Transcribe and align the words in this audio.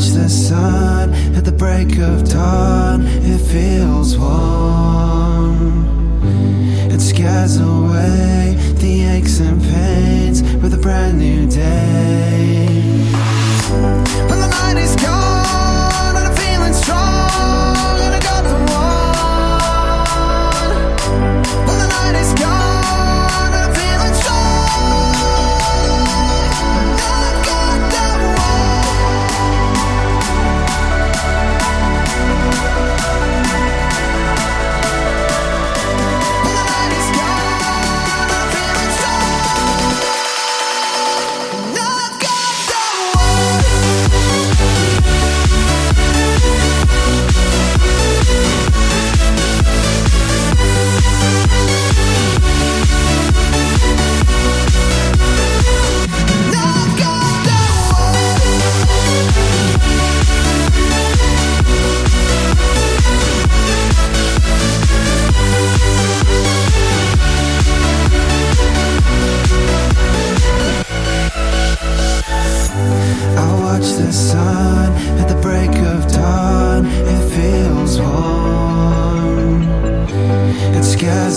watch 0.00 0.10
the 0.12 0.28
sun 0.28 1.12
at 1.34 1.44
the 1.44 1.52
break 1.52 1.98
of 1.98 2.28
dawn. 2.28 3.02
It 3.06 3.38
feels 3.38 4.16
warm. 4.16 4.29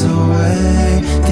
away. 0.02 1.23